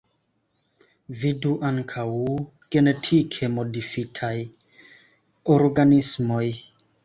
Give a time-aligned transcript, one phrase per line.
[1.23, 2.05] Vidu ankaŭ:
[2.77, 4.33] Genetike modifitaj
[5.61, 6.45] organismoj.